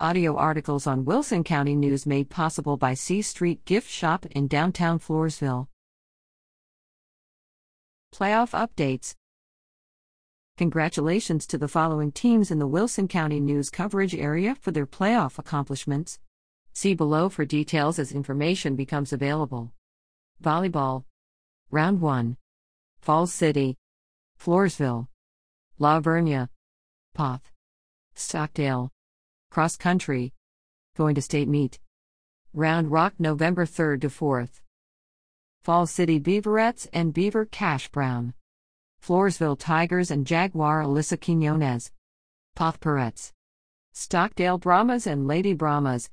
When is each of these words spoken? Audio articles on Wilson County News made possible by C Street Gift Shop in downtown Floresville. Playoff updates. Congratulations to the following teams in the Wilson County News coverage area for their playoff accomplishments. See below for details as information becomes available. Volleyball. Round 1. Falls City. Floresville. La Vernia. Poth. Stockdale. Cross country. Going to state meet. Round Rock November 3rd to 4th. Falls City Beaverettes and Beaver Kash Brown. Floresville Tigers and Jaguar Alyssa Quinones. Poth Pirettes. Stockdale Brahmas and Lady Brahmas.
Audio 0.00 0.34
articles 0.36 0.88
on 0.88 1.04
Wilson 1.04 1.44
County 1.44 1.76
News 1.76 2.04
made 2.04 2.28
possible 2.28 2.76
by 2.76 2.94
C 2.94 3.22
Street 3.22 3.64
Gift 3.64 3.88
Shop 3.88 4.26
in 4.26 4.48
downtown 4.48 4.98
Floresville. 4.98 5.68
Playoff 8.12 8.50
updates. 8.58 9.14
Congratulations 10.58 11.46
to 11.46 11.58
the 11.58 11.68
following 11.68 12.10
teams 12.10 12.50
in 12.50 12.58
the 12.58 12.66
Wilson 12.66 13.06
County 13.06 13.38
News 13.38 13.70
coverage 13.70 14.16
area 14.16 14.56
for 14.60 14.72
their 14.72 14.84
playoff 14.84 15.38
accomplishments. 15.38 16.18
See 16.72 16.94
below 16.94 17.28
for 17.28 17.44
details 17.44 18.00
as 18.00 18.10
information 18.10 18.74
becomes 18.74 19.12
available. 19.12 19.72
Volleyball. 20.42 21.04
Round 21.70 22.00
1. 22.00 22.36
Falls 22.98 23.32
City. 23.32 23.76
Floresville. 24.42 25.06
La 25.78 26.00
Vernia. 26.00 26.48
Poth. 27.14 27.52
Stockdale. 28.16 28.90
Cross 29.54 29.76
country. 29.76 30.32
Going 30.96 31.14
to 31.14 31.22
state 31.22 31.46
meet. 31.46 31.78
Round 32.54 32.90
Rock 32.90 33.14
November 33.20 33.64
3rd 33.64 34.00
to 34.00 34.08
4th. 34.08 34.62
Falls 35.62 35.92
City 35.92 36.18
Beaverettes 36.18 36.88
and 36.92 37.14
Beaver 37.14 37.44
Kash 37.44 37.88
Brown. 37.88 38.34
Floresville 39.00 39.56
Tigers 39.56 40.10
and 40.10 40.26
Jaguar 40.26 40.82
Alyssa 40.82 41.20
Quinones. 41.20 41.92
Poth 42.56 42.80
Pirettes. 42.80 43.30
Stockdale 43.92 44.58
Brahmas 44.58 45.06
and 45.06 45.28
Lady 45.28 45.54
Brahmas. 45.54 46.10